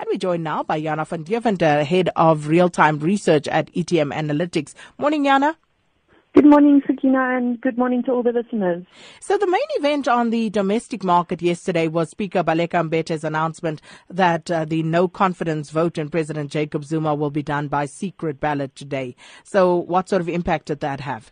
And 0.00 0.08
we're 0.10 0.16
joined 0.16 0.44
now 0.44 0.62
by 0.62 0.80
Jana 0.80 1.04
van 1.04 1.24
Deventer, 1.24 1.84
Head 1.84 2.08
of 2.16 2.48
Real-Time 2.48 3.00
Research 3.00 3.46
at 3.48 3.70
ETM 3.74 4.14
Analytics. 4.14 4.72
Morning, 4.96 5.24
Jana. 5.24 5.58
Good 6.32 6.46
morning, 6.46 6.80
Sakina, 6.86 7.36
and 7.36 7.60
good 7.60 7.76
morning 7.76 8.02
to 8.04 8.12
all 8.12 8.22
the 8.22 8.32
listeners. 8.32 8.86
So 9.20 9.36
the 9.36 9.46
main 9.46 9.60
event 9.72 10.08
on 10.08 10.30
the 10.30 10.48
domestic 10.48 11.04
market 11.04 11.42
yesterday 11.42 11.86
was 11.86 12.08
Speaker 12.08 12.42
Baleka 12.42 12.88
Mbete's 12.88 13.24
announcement 13.24 13.82
that 14.08 14.50
uh, 14.50 14.64
the 14.64 14.82
no 14.82 15.06
confidence 15.06 15.68
vote 15.68 15.98
in 15.98 16.08
President 16.08 16.50
Jacob 16.50 16.84
Zuma 16.84 17.14
will 17.14 17.30
be 17.30 17.42
done 17.42 17.68
by 17.68 17.84
secret 17.84 18.40
ballot 18.40 18.74
today. 18.74 19.14
So 19.44 19.76
what 19.76 20.08
sort 20.08 20.22
of 20.22 20.30
impact 20.30 20.68
did 20.68 20.80
that 20.80 21.00
have? 21.00 21.30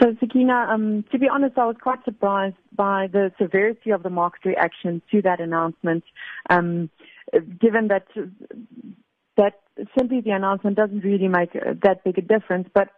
So, 0.00 0.16
Sakina, 0.20 0.68
um, 0.70 1.04
to 1.10 1.18
be 1.18 1.28
honest, 1.28 1.58
I 1.58 1.66
was 1.66 1.76
quite 1.82 2.04
surprised 2.04 2.56
by 2.74 3.08
the 3.12 3.32
severity 3.38 3.90
of 3.90 4.04
the 4.04 4.10
market 4.10 4.44
reaction 4.44 5.02
to 5.10 5.20
that 5.22 5.40
announcement. 5.40 6.04
Um, 6.48 6.88
given 7.60 7.88
that 7.88 8.06
that 9.36 9.54
simply 9.96 10.20
the 10.20 10.30
announcement 10.30 10.76
doesn't 10.76 11.04
really 11.04 11.28
make 11.28 11.52
that 11.52 12.02
big 12.04 12.18
a 12.18 12.22
difference, 12.22 12.68
but 12.74 12.88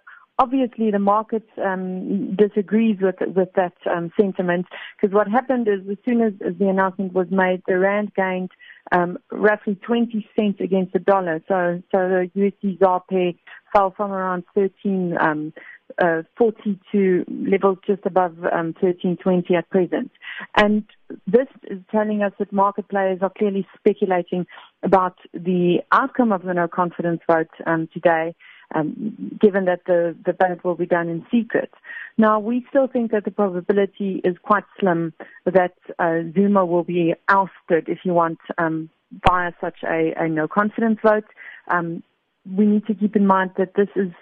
obviously 0.41 0.91
the 0.91 0.98
market 0.98 1.46
um, 1.62 2.34
disagrees 2.34 2.96
with 3.01 3.16
with 3.37 3.52
that 3.54 3.74
um, 3.95 4.10
sentiment 4.18 4.66
because 4.96 5.14
what 5.14 5.28
happened 5.28 5.68
is 5.68 5.80
as 5.90 5.98
soon 6.09 6.23
as, 6.23 6.32
as, 6.45 6.56
the 6.59 6.68
announcement 6.68 7.12
was 7.12 7.27
made, 7.30 7.62
the 7.68 7.78
rand 7.78 8.12
gained 8.14 8.51
um, 8.90 9.18
roughly 9.30 9.74
20 9.74 10.27
cents 10.34 10.59
against 10.60 10.95
the 10.95 10.98
dollar. 10.98 11.42
So 11.46 11.82
so 11.92 11.98
the 12.09 12.30
USD 12.34 12.78
ZAR 12.78 13.02
pair 13.09 13.32
fell 13.73 13.92
from 13.95 14.10
around 14.10 14.45
13 14.54 15.16
um, 15.20 15.52
uh, 16.00 16.22
40 16.36 16.80
to 16.92 17.24
levels 17.28 17.78
just 17.86 18.02
above 18.04 18.32
um, 18.38 18.74
1320 18.80 19.54
at 19.54 19.68
present. 19.70 20.10
And 20.56 20.84
this 21.26 21.48
is 21.64 21.78
telling 21.90 22.23
us 22.23 22.32
that 22.38 22.52
market 22.52 22.88
players 22.88 23.18
are 23.23 23.32
clearly 23.36 23.66
speculating 23.78 24.46
about 24.82 25.18
the 25.34 25.80
outcome 25.92 26.32
of 26.32 26.42
the 26.42 26.54
no 26.54 26.68
confidence 26.68 27.20
vote 27.30 27.50
um, 27.66 27.88
today, 27.92 28.34
um, 28.74 29.37
given 29.40 29.66
that 29.66 29.80
the, 29.87 30.16
the 30.24 30.32
ballot 30.32 30.65
will 30.65 30.74
be 30.74 30.87
done 30.87 31.09
in 31.09 31.26
secret. 31.30 31.71
Now, 32.16 32.38
we 32.38 32.65
still 32.71 32.87
think 32.87 33.10
that 33.12 33.24
the 33.24 33.30
probability 33.30 34.21
is 34.24 34.37
quite 34.43 34.65
slim 34.78 35.12
that 35.45 35.74
uh, 35.98 36.21
Zuma 36.34 36.65
will 36.65 36.84
be 36.84 37.15
ousted, 37.28 37.88
if 37.88 37.98
you 38.04 38.15
want, 38.15 38.38
um, 38.59 38.90
via 39.28 39.52
such 39.60 39.78
a, 39.84 40.12
a 40.16 40.28
no 40.28 40.46
confidence 40.46 40.98
vote. 41.02 41.24
Um, 41.68 42.02
we 42.51 42.65
need 42.66 42.87
to 42.87 42.95
keep 42.95 43.16
in 43.16 43.26
mind 43.26 43.52
that 43.59 43.74
this 43.74 43.88
is 43.96 44.12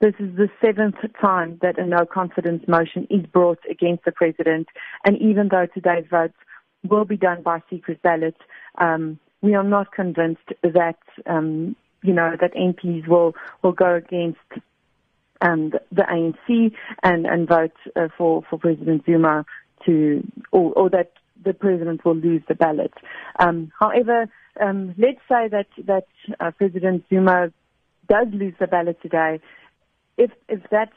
this 0.00 0.14
is 0.20 0.36
the 0.36 0.48
seventh 0.64 0.96
time 1.20 1.58
that 1.60 1.78
a 1.78 1.84
no 1.84 2.06
confidence 2.06 2.66
motion 2.68 3.06
is 3.10 3.26
brought 3.26 3.58
against 3.68 4.04
the 4.04 4.12
president. 4.12 4.68
And 5.04 5.16
even 5.18 5.48
though 5.48 5.66
today's 5.66 6.06
votes 6.08 6.36
will 6.88 7.04
be 7.04 7.16
done 7.16 7.42
by 7.42 7.62
secret 7.68 8.00
ballot, 8.02 8.36
um, 8.78 9.18
we 9.42 9.54
are 9.54 9.64
not 9.64 9.92
convinced 9.92 10.48
that, 10.62 10.98
um, 11.26 11.74
you 12.02 12.12
know, 12.12 12.36
that 12.40 12.54
MPs 12.54 13.08
will, 13.08 13.34
will 13.62 13.72
go 13.72 13.96
against 13.96 14.38
um, 15.40 15.72
the 15.90 16.02
ANC 16.02 16.72
and, 17.02 17.26
and 17.26 17.48
vote 17.48 17.72
uh, 17.96 18.08
for, 18.16 18.42
for 18.48 18.58
President 18.58 19.04
Zuma 19.04 19.44
to, 19.86 20.22
or, 20.52 20.72
or 20.74 20.90
that 20.90 21.12
the 21.44 21.54
president 21.54 22.04
will 22.04 22.16
lose 22.16 22.42
the 22.48 22.54
ballot. 22.54 22.92
Um, 23.38 23.72
however, 23.78 24.28
um, 24.60 24.94
let's 24.98 25.20
say 25.28 25.48
that 25.48 25.68
that 25.86 26.06
uh, 26.40 26.50
President 26.50 27.04
Zuma 27.08 27.52
does 28.08 28.26
lose 28.32 28.54
the 28.58 28.66
ballot 28.66 29.00
today, 29.02 29.40
if 30.18 30.30
if 30.48 30.60
that 30.70 30.90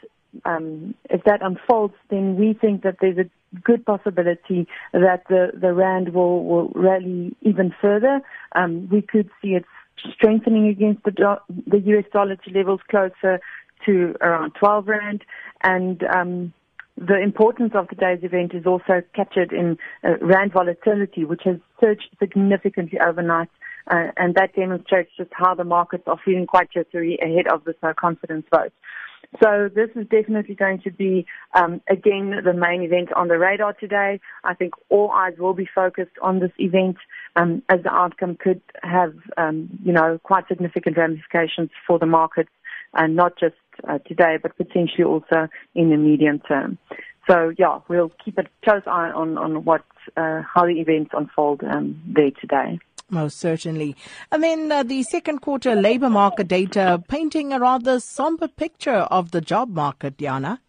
um, 0.45 0.95
if 1.09 1.23
that 1.25 1.41
unfolds, 1.41 1.93
then 2.09 2.35
we 2.35 2.53
think 2.53 2.83
that 2.83 2.97
there's 3.01 3.17
a 3.17 3.29
good 3.59 3.85
possibility 3.85 4.67
that 4.93 5.23
the, 5.29 5.51
the 5.59 5.73
rand 5.73 6.13
will, 6.13 6.43
will 6.45 6.69
rally 6.69 7.35
even 7.41 7.73
further. 7.81 8.21
Um, 8.55 8.87
we 8.89 9.01
could 9.01 9.29
see 9.41 9.49
it 9.49 9.65
strengthening 10.13 10.67
against 10.67 11.03
the 11.03 11.11
do- 11.11 11.55
the 11.67 11.79
US 11.79 12.05
dollar 12.11 12.35
to 12.37 12.51
levels 12.51 12.79
closer 12.89 13.39
to 13.85 14.15
around 14.21 14.53
12 14.59 14.87
rand, 14.87 15.25
and 15.63 16.03
um, 16.03 16.53
the 16.97 17.19
importance 17.19 17.73
of 17.75 17.89
today's 17.89 18.23
event 18.23 18.53
is 18.53 18.65
also 18.65 19.01
captured 19.15 19.51
in 19.51 19.77
uh, 20.03 20.17
rand 20.21 20.53
volatility, 20.53 21.25
which 21.25 21.41
has 21.45 21.57
surged 21.79 22.09
significantly 22.19 22.99
overnight. 22.99 23.49
Uh, 23.87 24.11
and 24.15 24.35
that 24.35 24.55
demonstrates 24.55 25.09
just 25.17 25.31
how 25.33 25.55
the 25.55 25.63
markets 25.63 26.03
are 26.05 26.19
feeling 26.23 26.45
quite 26.45 26.71
jittery 26.71 27.17
ahead 27.21 27.47
of 27.47 27.67
no 27.81 27.93
confidence 27.95 28.45
vote. 28.53 28.71
So 29.41 29.69
this 29.73 29.89
is 29.95 30.07
definitely 30.09 30.55
going 30.55 30.81
to 30.81 30.91
be, 30.91 31.25
um, 31.53 31.81
again, 31.89 32.41
the 32.43 32.53
main 32.53 32.81
event 32.81 33.13
on 33.13 33.29
the 33.29 33.37
radar 33.37 33.73
today. 33.73 34.19
I 34.43 34.53
think 34.53 34.73
all 34.89 35.11
eyes 35.11 35.33
will 35.39 35.53
be 35.53 35.67
focused 35.73 36.17
on 36.21 36.39
this 36.39 36.51
event 36.57 36.97
um, 37.37 37.63
as 37.69 37.81
the 37.83 37.91
outcome 37.91 38.35
could 38.35 38.61
have, 38.83 39.13
um, 39.37 39.69
you 39.83 39.93
know, 39.93 40.19
quite 40.23 40.47
significant 40.49 40.97
ramifications 40.97 41.69
for 41.87 41.97
the 41.97 42.05
markets, 42.05 42.49
and 42.93 43.15
not 43.15 43.39
just 43.39 43.55
uh, 43.87 43.99
today, 43.99 44.37
but 44.41 44.57
potentially 44.57 45.05
also 45.05 45.47
in 45.75 45.91
the 45.91 45.97
medium 45.97 46.39
term. 46.39 46.77
So 47.29 47.53
yeah, 47.57 47.79
we'll 47.87 48.11
keep 48.23 48.37
a 48.37 48.43
close 48.63 48.81
eye 48.85 49.11
on 49.11 49.37
on 49.37 49.63
what 49.63 49.85
uh, 50.17 50.41
how 50.41 50.65
the 50.65 50.81
events 50.81 51.11
unfold 51.13 51.63
um, 51.63 52.01
there 52.05 52.31
today. 52.31 52.79
Most 53.11 53.39
certainly. 53.39 53.95
And 54.31 54.41
then 54.41 54.71
uh, 54.71 54.83
the 54.83 55.03
second 55.03 55.41
quarter 55.41 55.75
labor 55.75 56.09
market 56.09 56.47
data 56.47 57.03
painting 57.09 57.51
a 57.51 57.59
rather 57.59 57.99
somber 57.99 58.47
picture 58.47 59.05
of 59.11 59.31
the 59.31 59.41
job 59.41 59.69
market, 59.69 60.17
Diana. 60.17 60.61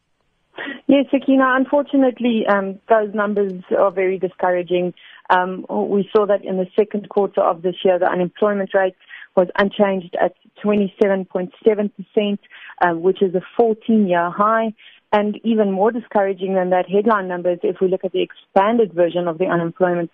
Yes, 0.89 1.07
Sakina, 1.11 1.55
unfortunately, 1.57 2.45
um, 2.49 2.81
those 2.89 3.15
numbers 3.15 3.63
are 3.79 3.93
very 3.93 4.19
discouraging. 4.19 4.93
Um, 5.31 5.65
we 5.71 6.11
saw 6.15 6.27
that 6.27 6.45
in 6.45 6.57
the 6.59 6.67
second 6.77 7.09
quarter 7.09 7.41
of 7.41 7.63
this 7.63 7.77
year, 7.85 7.99
the 7.99 8.11
unemployment 8.11 8.75
rate 8.75 8.97
was 9.37 9.47
unchanged 9.57 10.15
at 10.21 10.35
27.7%, 10.63 12.39
um, 12.85 13.03
which 13.03 13.23
is 13.23 13.35
a 13.35 13.41
14 13.57 14.07
year 14.09 14.31
high. 14.31 14.75
And 15.13 15.39
even 15.45 15.73
more 15.73 15.93
discouraging 15.93 16.55
than 16.55 16.71
that 16.71 16.89
headline 16.91 17.29
numbers, 17.29 17.61
if 17.63 17.77
we 17.81 17.89
look 17.89 18.05
at 18.05 18.13
the 18.13 18.23
expanded 18.23 18.93
version 18.93 19.29
of 19.29 19.39
the 19.39 19.47
unemployment 19.47 20.11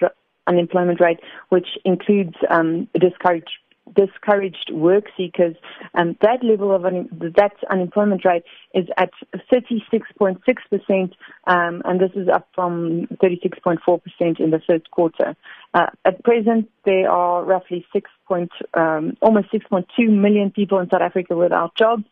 unemployment 0.48 1.00
rate, 1.00 1.20
which 1.50 1.68
includes 1.84 2.34
um, 2.50 2.88
discouraged 2.98 3.50
discouraged 3.94 4.70
work 4.72 5.04
seekers, 5.16 5.56
um, 5.94 6.16
that 6.20 6.42
level 6.42 6.74
of 6.74 6.84
un- 6.84 7.08
that 7.36 7.52
unemployment 7.70 8.24
rate 8.24 8.44
is 8.74 8.86
at 8.96 9.10
36.6 9.52 10.38
percent, 10.70 11.14
um, 11.46 11.82
and 11.84 12.00
this 12.00 12.10
is 12.14 12.28
up 12.28 12.48
from 12.54 13.06
36.4 13.22 14.02
percent 14.02 14.40
in 14.40 14.50
the 14.50 14.60
first 14.66 14.90
quarter. 14.90 15.36
Uh, 15.74 15.86
at 16.04 16.22
present, 16.24 16.68
there 16.84 17.10
are 17.10 17.44
roughly 17.44 17.84
6. 17.92 18.10
Point, 18.26 18.50
um, 18.74 19.16
almost 19.22 19.50
6.2 19.50 20.06
million 20.10 20.50
people 20.50 20.78
in 20.80 20.90
South 20.90 21.00
Africa 21.00 21.34
without 21.34 21.74
jobs, 21.76 22.04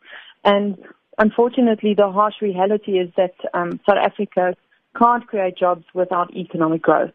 and 0.44 0.78
unfortunately, 1.18 1.92
the 1.94 2.10
harsh 2.10 2.36
reality 2.40 2.92
is 2.92 3.10
that 3.18 3.34
um, 3.52 3.78
South 3.86 3.98
Africa 3.98 4.54
can't 4.98 5.26
create 5.26 5.58
jobs 5.58 5.84
without 5.92 6.34
economic 6.34 6.80
growth. 6.80 7.12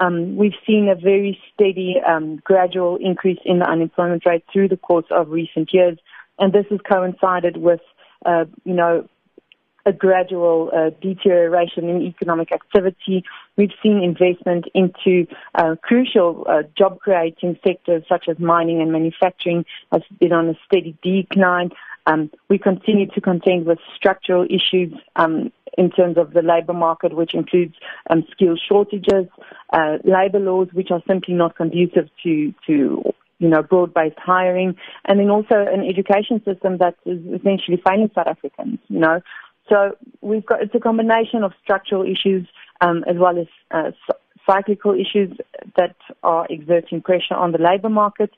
Um, 0.00 0.36
we've 0.36 0.54
seen 0.66 0.88
a 0.88 0.94
very 0.94 1.38
steady, 1.52 1.96
um, 2.04 2.40
gradual 2.42 2.96
increase 2.96 3.38
in 3.44 3.58
the 3.58 3.68
unemployment 3.70 4.24
rate 4.24 4.44
through 4.50 4.68
the 4.68 4.78
course 4.78 5.04
of 5.10 5.30
recent 5.30 5.72
years, 5.72 5.98
and 6.38 6.52
this 6.52 6.64
has 6.70 6.80
coincided 6.90 7.58
with, 7.58 7.80
uh, 8.24 8.46
you 8.64 8.72
know, 8.72 9.06
a 9.86 9.92
gradual 9.92 10.70
uh, 10.74 10.90
deterioration 11.00 11.88
in 11.88 12.02
economic 12.02 12.52
activity. 12.52 13.24
We've 13.56 13.72
seen 13.82 14.02
investment 14.02 14.66
into 14.74 15.26
uh, 15.54 15.76
crucial 15.82 16.46
uh, 16.48 16.62
job 16.76 17.00
creating 17.00 17.58
sectors 17.66 18.04
such 18.08 18.28
as 18.28 18.38
mining 18.38 18.80
and 18.80 18.92
manufacturing 18.92 19.64
has 19.92 20.02
been 20.18 20.32
on 20.32 20.48
a 20.48 20.54
steady 20.66 20.96
decline. 21.02 21.70
Um, 22.06 22.30
we 22.48 22.58
continue 22.58 23.06
to 23.08 23.20
contend 23.20 23.66
with 23.66 23.78
structural 23.94 24.44
issues 24.44 24.92
um, 25.16 25.52
in 25.78 25.90
terms 25.90 26.18
of 26.18 26.32
the 26.32 26.42
labour 26.42 26.72
market, 26.72 27.14
which 27.14 27.34
includes 27.34 27.74
um, 28.08 28.26
skill 28.30 28.56
shortages, 28.56 29.26
uh, 29.72 29.98
labour 30.04 30.40
laws 30.40 30.68
which 30.72 30.90
are 30.90 31.02
simply 31.06 31.34
not 31.34 31.56
conducive 31.56 32.08
to 32.22 32.52
to 32.66 33.02
you 33.38 33.48
know 33.48 33.62
broad-based 33.62 34.18
hiring, 34.18 34.74
and 35.06 35.18
then 35.18 35.30
also 35.30 35.54
an 35.56 35.86
education 35.88 36.42
system 36.44 36.78
that 36.78 36.96
is 37.06 37.18
essentially 37.26 37.80
failing 37.86 38.10
South 38.14 38.26
Africans. 38.26 38.78
You 38.88 39.00
know, 39.00 39.20
so 39.68 39.96
we've 40.20 40.44
got 40.44 40.62
it's 40.62 40.74
a 40.74 40.80
combination 40.80 41.42
of 41.44 41.52
structural 41.62 42.04
issues 42.04 42.46
um, 42.80 43.04
as 43.08 43.16
well 43.18 43.38
as 43.38 43.46
uh, 43.70 43.90
cyclical 44.48 44.94
issues 44.94 45.36
that 45.76 45.96
are 46.22 46.46
exerting 46.50 47.00
pressure 47.02 47.34
on 47.34 47.52
the 47.52 47.58
labour 47.58 47.88
market. 47.88 48.30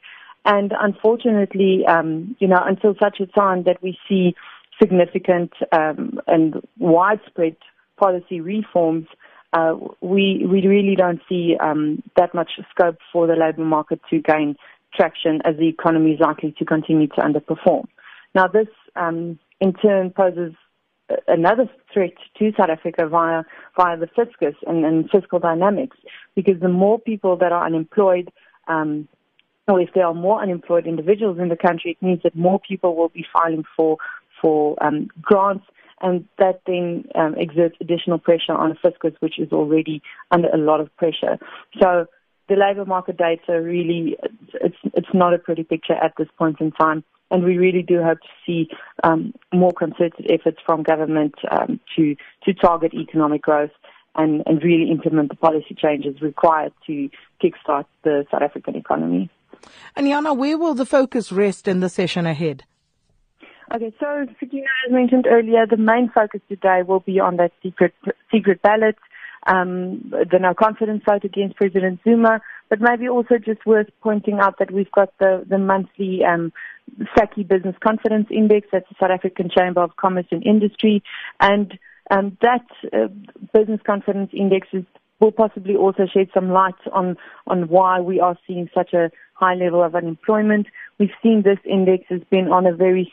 And 0.45 0.73
unfortunately, 0.79 1.85
um, 1.87 2.37
you 2.41 2.49
know, 2.49 2.61
until 2.65 2.95
such 3.01 3.21
a 3.21 3.27
time 3.27 3.63
that 3.65 3.83
we 3.83 3.97
see 4.09 4.35
significant 4.81 5.53
um, 5.71 6.21
and 6.27 6.55
widespread 6.79 7.57
policy 7.97 8.41
reforms, 8.41 9.07
uh, 9.53 9.75
we 10.01 10.45
we 10.47 10.67
really 10.67 10.97
don't 10.97 11.21
see 11.29 11.57
um, 11.61 12.03
that 12.17 12.35
much 12.35 12.53
scope 12.71 12.99
for 13.13 13.27
the 13.27 13.35
labour 13.35 13.65
market 13.65 14.01
to 14.11 14.19
gain 14.19 14.57
traction 14.95 15.41
as 15.45 15.57
the 15.57 15.69
economy 15.69 16.13
is 16.13 16.21
likely 16.21 16.55
to 16.59 16.65
continue 16.65 17.07
to 17.09 17.21
underperform. 17.21 17.85
Now, 18.35 18.47
this 18.47 18.69
um, 18.97 19.39
in 19.61 19.73
turn 19.75 20.11
poses 20.11 20.55
another 21.29 21.69
threat 21.93 22.13
to 22.39 22.53
South 22.59 22.71
Africa 22.71 23.07
via 23.07 23.43
via 23.77 23.97
the 23.97 24.07
fiscus 24.07 24.55
and, 24.67 24.85
and 24.85 25.11
fiscal 25.11 25.39
dynamics, 25.39 25.97
because 26.35 26.61
the 26.61 26.69
more 26.69 26.99
people 26.99 27.37
that 27.37 27.53
are 27.53 27.67
unemployed, 27.67 28.31
um, 28.69 29.09
or 29.69 29.81
if 29.81 29.91
there 29.95 30.07
are 30.07 30.15
more 30.15 30.43
unemployed 30.43 30.87
individuals 30.87 31.39
in 31.39 31.49
the 31.49 31.57
country, 31.57 31.93
it 31.93 32.05
means 32.05 32.21
that 32.23 32.35
more 32.35 32.61
people 32.61 32.97
will 32.97 33.11
be 33.11 33.27
filing 33.33 33.65
for 33.77 33.99
for 34.41 34.83
um, 34.85 35.09
grants, 35.21 35.65
and 36.03 36.27
that 36.39 36.61
then 36.67 37.05
um, 37.15 37.35
exerts 37.39 37.77
additional 37.81 38.19
pressure 38.19 38.53
on 38.53 38.77
fiscus, 38.83 39.15
which 39.21 39.39
is 39.39 39.53
already 39.53 40.03
under 40.31 40.49
a 40.49 40.57
lot 40.57 40.81
of 40.81 40.95
pressure. 40.97 41.39
So 41.81 42.07
the 42.49 42.57
labour 42.57 42.85
market 42.85 43.17
data 43.17 43.61
really 43.63 44.17
it's 44.55 44.77
it's 44.95 45.15
not 45.15 45.33
a 45.33 45.39
pretty 45.39 45.65
picture 45.65 45.95
at 45.95 46.13
this 46.19 46.29
point 46.37 46.61
in 46.61 46.73
time. 46.73 47.05
And 47.31 47.45
we 47.45 47.57
really 47.57 47.83
do 47.83 48.03
hope 48.03 48.21
to 48.21 48.29
see 48.45 48.69
um, 49.05 49.33
more 49.55 49.73
concerted 49.73 50.31
efforts 50.31 50.59
from 50.67 50.83
government 50.83 51.35
um, 51.51 51.81
to 51.97 52.15
to 52.45 52.53
target 52.53 52.93
economic 52.93 53.43
growth 53.43 53.71
and, 54.15 54.43
and 54.45 54.63
really 54.63 54.91
implement 54.91 55.31
the 55.31 55.37
policy 55.37 55.75
changes 55.75 56.21
required 56.21 56.73
to 56.87 57.09
kickstart 57.43 57.87
the 58.03 58.27
South 58.31 58.43
African 58.43 58.77
economy. 58.77 59.31
And 59.97 60.07
Jana, 60.07 60.35
where 60.35 60.59
will 60.59 60.75
the 60.75 60.85
focus 60.85 61.33
rest 61.33 61.67
in 61.67 61.81
the 61.81 61.89
session 61.89 62.27
ahead? 62.27 62.65
Okay, 63.75 63.93
so 63.99 64.27
as 64.27 64.93
mentioned 64.93 65.27
earlier, 65.27 65.67
the 65.67 65.79
main 65.79 66.11
focus 66.15 66.43
today 66.49 66.83
will 66.87 67.01
be 67.01 67.19
on 67.19 67.37
that 67.37 67.53
secret 67.63 67.95
secret 68.31 68.61
ballot, 68.61 68.97
um, 69.47 70.13
the 70.13 70.39
no 70.39 70.53
confidence 70.53 71.03
vote 71.09 71.25
against 71.25 71.57
President 71.57 71.99
Zuma, 72.05 72.43
but 72.69 72.81
maybe 72.83 73.09
also 73.09 73.39
just 73.39 73.65
worth 73.65 73.89
pointing 74.03 74.41
out 74.41 74.59
that 74.59 74.71
we've 74.71 74.93
got 74.93 75.17
the 75.19 75.47
the 75.49 75.57
monthly 75.57 76.21
um, 76.23 76.53
SACCI 77.17 77.49
Business 77.49 77.75
Confidence 77.83 78.27
Index, 78.31 78.69
that's 78.71 78.89
the 78.91 78.97
South 79.01 79.11
African 79.11 79.49
Chamber 79.49 79.83
of 79.83 79.97
Commerce 79.97 80.27
and 80.31 80.45
Industry, 80.45 81.03
and 81.41 81.79
um, 82.11 82.37
that 82.43 82.67
uh, 82.93 83.09
business 83.55 83.81
confidence 83.87 84.31
index 84.35 84.69
is, 84.75 84.85
will 85.19 85.33
possibly 85.33 85.77
also 85.77 86.07
shed 86.13 86.29
some 86.35 86.51
light 86.51 86.75
on, 86.93 87.17
on 87.47 87.69
why 87.69 88.01
we 88.01 88.21
are 88.21 88.37
seeing 88.47 88.69
such 88.75 88.93
a 88.93 89.11
high 89.35 89.55
level 89.55 89.83
of 89.83 89.95
unemployment. 89.95 90.67
We've 90.99 91.11
seen 91.23 91.43
this 91.43 91.59
index 91.65 92.05
has 92.11 92.21
been 92.31 92.49
on 92.49 92.67
a 92.67 92.75
very 92.75 93.11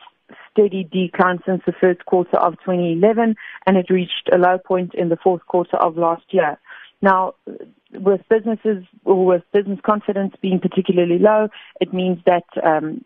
steady 0.52 0.84
decline 0.84 1.40
since 1.46 1.62
the 1.66 1.74
first 1.80 2.06
quarter 2.06 2.38
of 2.38 2.54
2011 2.66 3.36
and 3.66 3.78
it 3.78 3.90
reached 3.90 4.30
a 4.32 4.38
low 4.38 4.58
point 4.58 4.94
in 4.94 5.10
the 5.10 5.18
fourth 5.18 5.46
quarter 5.46 5.78
of 5.78 5.98
last 5.98 6.24
year. 6.32 6.58
Now, 7.02 7.34
with 7.94 8.22
businesses 8.30 8.84
or 9.06 9.26
with 9.26 9.44
business 9.54 9.80
confidence 9.86 10.34
being 10.42 10.60
particularly 10.60 11.18
low, 11.18 11.48
it 11.80 11.94
means 11.94 12.20
that 12.26 12.44
um, 12.64 13.04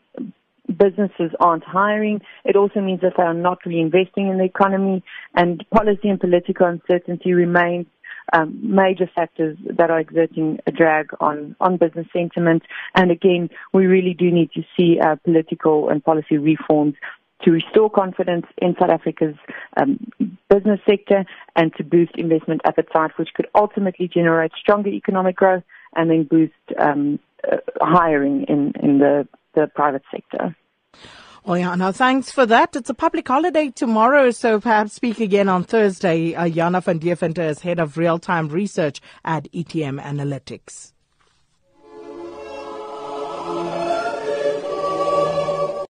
businesses 0.68 1.32
aren't 1.40 1.64
hiring. 1.64 2.22
It 2.44 2.56
also 2.56 2.82
means 2.82 3.02
that 3.02 3.14
they 3.18 3.24
are 3.24 3.34
not 3.34 3.64
reinvesting 3.66 4.30
in 4.32 4.38
the 4.38 4.46
economy, 4.46 5.04
and 5.36 5.64
policy 5.74 6.10
and 6.10 6.20
political 6.20 6.66
uncertainty 6.66 7.34
remain 7.34 7.86
um, 8.32 8.58
major 8.64 9.10
factors 9.14 9.58
that 9.78 9.90
are 9.90 10.00
exerting 10.00 10.60
a 10.66 10.72
drag 10.72 11.10
on, 11.20 11.56
on 11.60 11.78
business 11.78 12.08
sentiment. 12.14 12.64
And 12.96 13.12
again, 13.12 13.50
we 13.74 13.86
really 13.86 14.14
do 14.14 14.32
need 14.32 14.52
to 14.54 14.64
see 14.78 15.00
uh, 15.00 15.18
political 15.24 15.90
and 15.90 16.04
policy 16.04 16.38
reforms 16.38 16.96
to 17.44 17.52
restore 17.52 17.90
confidence 17.90 18.46
in 18.58 18.76
South 18.80 18.90
Africa's 18.90 19.36
um, 19.78 20.00
business 20.50 20.80
sector 20.88 21.26
and 21.56 21.74
to 21.76 21.84
boost 21.84 22.12
investment 22.16 22.62
appetite, 22.66 23.12
which 23.18 23.30
could 23.36 23.48
ultimately 23.56 24.08
generate 24.08 24.52
stronger 24.60 24.90
economic 24.90 25.36
growth 25.36 25.64
and 25.96 26.10
then 26.10 26.24
boost 26.24 26.54
um, 26.80 27.20
uh, 27.50 27.58
hiring 27.82 28.46
in, 28.48 28.74
in 28.82 29.00
the 29.00 29.28
the 29.56 29.68
private 29.76 30.04
sector. 30.12 30.56
Oh 31.46 31.56
yeah, 31.56 31.76
now 31.76 31.92
thanks 31.92 32.32
for 32.32 32.46
that. 32.46 32.76
It's 32.76 32.90
a 32.90 32.94
public 32.94 33.28
holiday 33.28 33.70
tomorrow, 33.70 34.32
so 34.32 34.62
perhaps 34.62 34.94
speak 34.94 35.20
again 35.20 35.50
on 35.50 35.66
Thursday. 35.66 36.34
Uh, 36.34 36.48
Jana 36.48 36.80
van 36.80 37.00
Deventer 37.00 37.44
is 37.44 37.60
head 37.60 37.80
of 37.80 37.98
real-time 37.98 38.48
research 38.48 39.02
at 39.26 39.52
ETM 39.52 40.02
Analytics. 40.02 40.93